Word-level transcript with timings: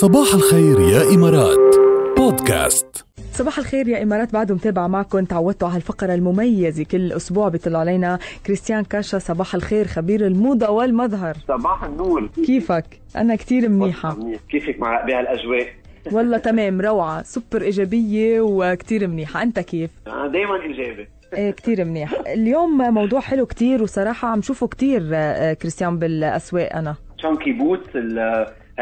صباح 0.00 0.34
الخير 0.34 0.80
يا 0.80 1.14
إمارات. 1.14 1.76
بودكاست. 2.16 3.06
صباح 3.32 3.58
الخير 3.58 3.88
يا 3.88 4.02
إمارات 4.02 4.32
بعده 4.32 4.54
متابعة 4.54 4.86
معكم 4.86 5.24
تعودتوا 5.24 5.68
على 5.68 5.76
الفقرة 5.76 6.14
المميزة. 6.14 6.84
كل 6.84 7.12
أسبوع 7.12 7.48
بيطلع 7.48 7.78
علينا 7.78 8.18
كريستيان 8.46 8.84
كاشا 8.84 9.18
صباح 9.18 9.54
الخير 9.54 9.86
خبير 9.86 10.26
الموضة 10.26 10.70
والمظهر. 10.70 11.36
صباح 11.48 11.84
النور. 11.84 12.30
كيفك؟ 12.46 12.84
أنا 13.16 13.36
كتير 13.36 13.68
منيحة. 13.68 14.16
كيفك 14.50 14.76
مع 14.78 15.04
بهالأجواء؟ 15.04 15.66
والله 16.12 16.38
تمام 16.38 16.80
روعة 16.80 17.22
سوبر 17.22 17.62
إيجابية 17.62 18.40
وكتير 18.40 19.06
منيحة. 19.08 19.42
أنت 19.42 19.58
كيف؟ 19.58 19.90
دائما 20.06 20.62
إيجابي. 20.62 21.08
إيه 21.34 21.50
كتير 21.50 21.84
منيح. 21.84 22.14
اليوم 22.26 22.78
موضوع 22.94 23.20
حلو 23.20 23.46
كتير 23.46 23.82
وصراحة 23.82 24.28
عم 24.28 24.42
شوفه 24.42 24.66
كتير 24.66 25.08
آه، 25.12 25.52
كريستيان 25.52 25.98
بالأسواق 25.98 26.76
أنا. 26.76 26.94
chunky 27.22 27.52
boots 27.52 27.96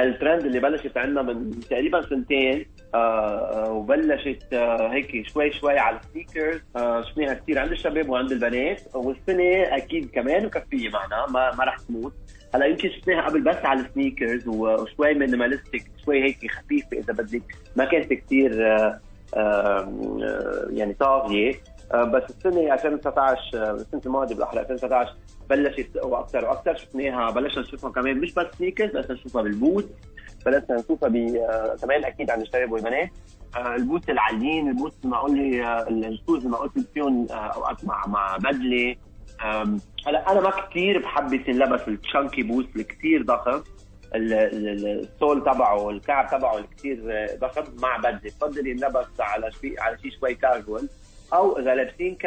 ال 0.02 0.09
trend 0.09 0.44
اللي 0.44 0.60
بلشت 0.60 0.96
عندنا 0.96 1.22
من 1.22 1.60
تقريبا 1.60 2.02
سنتين 2.02 2.66
آه، 2.94 3.66
آه، 3.66 3.72
وبلشت 3.72 4.52
آه، 4.52 4.92
هيك 4.92 5.28
شوي 5.28 5.52
شوي 5.52 5.78
على 5.78 6.00
ال 6.00 6.07
sneakers 6.07 6.60
شفناها 7.10 7.34
كثير 7.34 7.58
عند 7.58 7.72
الشباب 7.72 8.08
وعند 8.08 8.32
البنات 8.32 8.80
والسنة 8.94 9.76
أكيد 9.76 10.10
كمان 10.10 10.46
مكفيه 10.46 10.88
معنا 10.88 11.26
ما, 11.30 11.54
ما 11.54 11.64
رح 11.64 11.78
تموت. 11.78 12.12
هلا 12.54 12.66
يمكن 12.66 12.90
شفناها 12.90 13.22
قبل 13.28 13.40
بس 13.40 13.56
على 13.56 13.80
ال 13.80 13.88
sneakers 13.88 14.48
وشوي 14.48 15.14
minimalistic 15.14 15.90
شوي 16.04 16.24
هيك 16.24 16.50
خفيفة 16.50 16.98
إذا 16.98 17.12
بدك 17.12 17.42
ما 17.76 17.84
كانت 17.84 18.12
كثير 18.12 18.52
يعني 20.70 20.94
طاغية. 21.00 21.54
بس 21.94 22.22
السنة 22.30 22.74
2019 22.74 23.74
السنة 23.74 24.00
الماضية 24.06 24.34
بالأحرى 24.34 24.60
2019 24.60 25.14
بلشت 25.50 25.96
وأكثر 26.02 26.44
وأكثر 26.44 26.76
شفناها 26.76 27.30
بلشنا 27.30 27.62
نشوفها 27.62 27.90
كمان 27.90 28.18
مش 28.18 28.34
بس 28.34 28.46
sneakers 28.58 28.90
بلشنا 28.90 29.14
نشوفها 29.14 29.42
بال 29.42 29.57
boot 29.57 29.88
بلشنا 30.46 30.76
نشوفها 30.76 31.08
كمان 31.76 32.04
أكيد 32.04 32.30
عند 32.30 32.42
الشباب 32.42 32.72
والبنات 32.72 33.10
ال 33.56 33.67
boot 33.67 34.10
العاليين 34.10 34.68
ال 34.68 34.73
boot 34.73 34.94
معقول 35.04 35.36
لي 35.38 35.82
ال 35.88 35.98
shoes 35.98 36.46
معقول 36.46 36.70
فيهم 36.94 37.26
اوقات 37.30 37.84
مع 37.84 38.06
مع 38.06 38.36
بدلة. 38.36 38.96
هلا 40.06 40.32
أنا 40.32 40.40
ما 40.40 40.50
كثير 40.50 40.98
بحب 41.02 41.32
ينلبس 41.32 41.80
ال 41.88 41.96
chunky 41.96 42.42
boot 42.42 42.76
الكثير 42.76 43.22
ضخم. 43.22 43.62
ال 44.14 44.39
sole 44.39 45.40
تبعه 45.40 45.90
الكعب 45.90 46.30
تبعه 46.30 46.58
الكثير 46.58 47.28
ضخم 47.40 47.64
مع 47.82 47.96
بدلة. 47.96 48.20
بفضل 48.24 48.66
ينلبس 48.66 49.20
على 49.20 49.52
شيء 49.52 49.80
على 49.80 49.98
شيء 49.98 50.10
شوي 50.20 50.34
كاجوال 50.34 50.88
أو 51.34 51.58
اذا 51.58 51.74
لابسين 51.74 52.18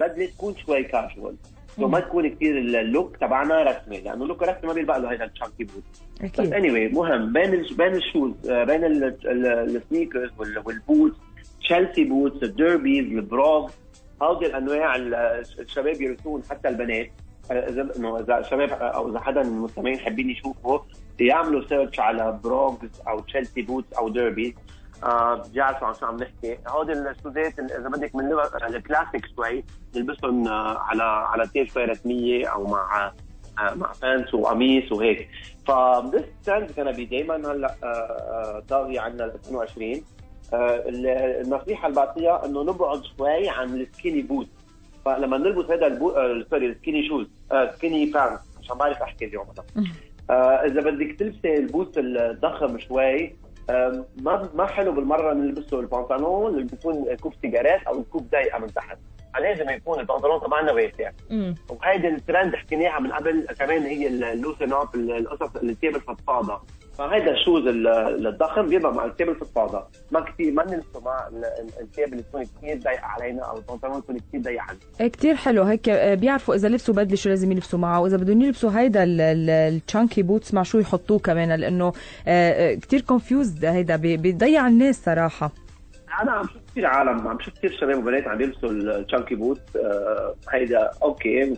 بدله 0.00 0.26
تكون 0.26 0.56
شوي 0.56 0.82
كاجوال 0.82 1.34
وما 1.78 2.00
تكون 2.00 2.28
كثير 2.28 2.58
ال 2.58 2.70
look 2.70 3.16
تبعنا 3.16 3.62
رسمي 3.62 4.00
لأنه 4.00 4.22
ال 4.22 4.26
look 4.26 4.42
رسمي 4.42 4.66
ما 4.68 4.72
بيلبق 4.72 4.96
له 4.96 5.12
هذا 5.12 5.24
ال 5.24 5.30
chunky 5.30 5.64
boot 5.64 5.82
أكيد. 6.20 6.46
بس 6.46 6.52
any 6.52 6.68
anyway 6.68 6.94
مهم. 6.94 7.32
بين 7.32 7.54
ال 7.54 7.74
بين 7.76 7.94
الشوز 7.94 8.32
بين 8.46 8.84
السنيكرز 8.84 10.30
والبوت 10.64 11.12
تشيلسي 11.60 12.04
بوتس 12.04 12.42
الديربيز 12.42 13.04
البروغ 13.04 13.70
هذه 14.22 14.46
الأنواع 14.46 14.96
الشباب 14.96 16.00
يرسون 16.00 16.42
حتى 16.50 16.68
البنات. 16.68 17.10
اذا 17.50 17.88
إنه 17.96 18.20
إذا 18.20 18.42
شباب 18.42 18.70
أو 18.70 19.10
إذا 19.10 19.20
حدا 19.20 19.42
من 19.42 19.48
المستمعين 19.48 19.98
حابين 19.98 20.30
يشوفوا 20.30 20.78
يعملوا 21.20 21.68
search 21.68 22.00
على 22.00 22.38
brogues 22.44 23.00
أو 23.08 23.20
Chelsea 23.20 23.62
boots 23.62 23.92
أو 23.92 24.08
derbies 24.08 24.52
بيعرفوا 25.52 25.88
عن 25.88 25.94
شو 25.94 26.06
عم 26.06 26.16
نحكي. 26.16 26.58
هودي 26.68 26.92
الشوزات 26.92 27.58
إذا 27.58 27.88
بدك 27.88 28.14
من 28.14 28.32
الكلاسيك 28.68 29.26
شوي 29.36 29.64
نلبسهم 29.96 30.48
على 30.48 31.02
على 31.02 31.46
تيل 31.46 31.70
شوي 31.70 31.84
رسمية 31.84 32.46
أو 32.46 32.66
مع 32.66 33.12
مع 33.58 33.92
pants 34.02 34.34
وقميص 34.34 34.92
وهيك. 34.92 35.28
فبس 35.66 36.24
ترند 36.44 36.70
كان 36.70 37.08
دائما 37.08 37.36
هلأ 37.36 37.74
طاغي 38.68 38.98
عندنا 38.98 39.24
2020 39.24 40.02
النصيحة 40.52 41.88
اللي 41.88 41.96
بعطيها 41.96 42.46
إنه 42.46 42.62
نبعد 42.62 43.02
شوي 43.04 43.48
عن 43.48 43.80
ال 43.80 43.86
skinny 43.86 44.22
boot 44.22 44.46
فلما 45.04 45.38
نلبس 45.38 45.70
هذا 45.70 45.86
ال 45.86 45.93
boo 45.93 46.12
sorry 46.50 46.66
ال 46.66 46.72
skinny 46.72 47.08
shoes 47.08 47.26
skinny 47.76 48.06
pants 48.06 48.40
عشان 48.60 48.76
بعرف 48.76 49.02
أحكي 49.02 49.24
اليوم 49.24 49.46
أنا. 49.50 50.64
إذا 50.66 50.80
بدك 50.80 51.18
تلبسي 51.18 51.56
ال 51.56 51.64
boot 51.64 51.98
الضخم 51.98 52.78
شوي 52.78 53.36
ما 54.16 54.48
ما 54.54 54.66
حلو 54.66 54.92
بالمرة 54.92 55.32
نلبسه 55.32 55.80
البنطلون 55.80 56.54
اللي 56.54 56.64
بيكون 56.64 57.16
coupe 57.16 57.34
cigarette 57.42 57.82
أو 57.82 58.00
ال 58.00 58.05
coupe 58.05 58.30
ضيقه 58.30 58.58
من 58.58 58.74
تحت. 58.74 58.98
لازم 59.40 59.70
يكون 59.70 60.00
البنطلون 60.00 60.40
تبعنا 60.40 60.72
واسع 60.72 61.10
وهيدي 61.68 62.08
الترند 62.08 62.56
حكيناها 62.56 63.00
من 63.00 63.12
قبل 63.12 63.46
كمان 63.58 63.82
هي 63.82 64.06
ال 64.06 64.15
loosen 64.15 64.72
up 64.72 64.94
القصص 64.94 65.56
التيب 65.56 65.96
الفضفاضة. 65.96 66.62
فهيدا 66.98 67.30
ال 67.30 67.35
shoes 67.35 67.62
الضخم 68.26 68.66
بيبقى 68.66 68.94
مع 68.94 69.04
التيب 69.04 69.28
الفضفاضه 69.28 69.84
ما 70.12 70.20
كثير 70.20 70.52
ما 70.52 70.64
نلبسه 70.64 71.00
مع 71.04 71.28
التيب 71.80 72.12
اللي 72.12 72.22
تكون 72.22 72.44
كثير 72.44 72.78
ضيقه 72.78 73.06
علينا 73.06 73.42
أو 73.42 73.56
البنطلون 73.56 73.98
يكون 73.98 74.18
كثير 74.18 74.40
ضيق 74.40 74.62
علينا. 74.62 74.82
إيه 75.00 75.08
كثير 75.08 75.34
حلو. 75.34 75.62
هيك 75.62 75.90
بيعرفوا 75.90 76.54
إذا 76.54 76.68
لبسوا 76.68 76.94
بدلة 76.94 77.16
شو 77.16 77.28
لازم 77.28 77.52
يلبسوا 77.52 77.78
معه. 77.78 78.00
وإذا 78.00 78.16
بدهم 78.16 78.42
يلبسوا 78.42 78.70
هيدا 78.70 79.04
ال 79.04 79.21
chunky 79.21 80.22
boots 80.22 80.54
مع 80.54 80.62
شو 80.62 80.78
يحطوه 80.78 81.18
كمان. 81.18 81.52
لأنه 81.52 81.92
كثير 82.76 83.00
confused 83.00 83.64
هيدا. 83.64 83.96
بيضيع 83.96 84.66
الناس 84.66 85.04
صراحة. 85.04 85.63
أنا 86.22 86.32
عم 86.32 86.46
شوف 86.46 86.62
كثير 86.70 86.86
عالم 86.86 87.28
عم 87.28 87.40
شوف 87.40 87.54
كثير 87.54 87.72
شباب 87.72 87.98
وبنات 87.98 88.28
عم 88.28 88.40
يلبسوا 88.40 88.70
ال 88.70 88.79
chunky 88.79 89.34
boot 89.34 89.60
آه 89.76 90.34
هيدا 90.50 90.90
okay 91.02 91.56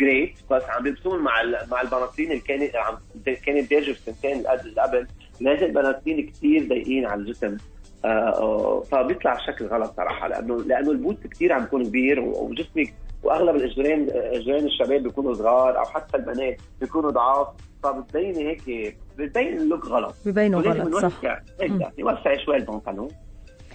great 0.00 0.34
بس 0.50 0.62
عم 0.62 0.86
يلبسون 0.86 1.22
مع 1.22 1.32
مع 1.70 1.80
البناطيل 1.80 2.30
اللي 2.32 2.40
كانت 2.40 2.76
عم 2.76 2.98
كانت 3.24 3.70
دارجه 3.70 3.92
في 3.92 4.08
السنتين 4.08 4.36
اللي 4.36 4.82
قبل. 4.82 5.06
نازل 5.40 5.70
بناطيل 5.70 6.30
كثير 6.30 6.68
ضيقين 6.68 7.06
على 7.06 7.20
الجسم. 7.20 7.56
آه 8.04 8.82
فبيطلع 8.90 9.36
الشكل 9.36 9.66
غلط 9.66 9.96
صراحة 9.96 10.28
لأنه 10.28 10.56
لأنه 10.56 10.90
ال 10.90 10.97
boot 10.97 11.26
كثير 11.26 11.52
عم 11.52 11.62
يكون 11.62 11.84
كبير 11.84 12.20
وجسمك 12.20 12.94
وأغلب 13.22 13.56
الاجرين 13.56 14.08
إجرين 14.10 14.66
الشباب 14.66 15.02
بيكونوا 15.02 15.34
صغار 15.34 15.78
أو 15.78 15.84
حتى 15.84 16.16
البنات 16.16 16.60
بيكونوا 16.80 17.10
ضعاف. 17.10 17.48
فبتبيني 17.82 18.48
هيك 18.48 18.96
بتبين 19.18 19.58
ال 19.58 19.64
look 19.64 19.86
غلط. 19.86 20.14
ببينوا 20.26 20.60
غلط 20.60 20.94
صح. 20.96 21.42
يوسع 21.98 22.36
شوي 22.36 22.56
البنطلون. 22.56 23.08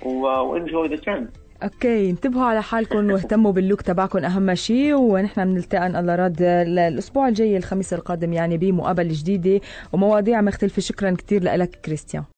و 0.06 0.20
enjoy 0.20 0.88
the 0.88 0.96
trend 0.96 1.30
okay 1.64 2.10
انتبهوا 2.10 2.44
على 2.46 2.64
حالكم 2.64 3.10
واهتموا 3.12 3.52
بال 3.52 3.62
look 3.62 3.82
تبعكم 3.82 4.26
أهم 4.26 4.56
شيء 4.56 4.96
ونحن 4.96 5.46
بنلتقى 5.46 5.86
إن 5.86 5.96
الله 5.96 6.16
راد 6.16 6.42
الأسبوع 6.42 7.28
الجاي 7.28 7.58
الخميس 7.58 7.94
القادم 7.94 8.34
يعني 8.34 8.58
بمقابله 8.58 9.14
جديدة 9.14 9.62
ومواضيع 9.94 10.42
مختلفة. 10.42 10.82
شكرا 10.82 11.12
كثير 11.12 11.44
لك 11.44 11.70
كريستيان. 11.86 12.24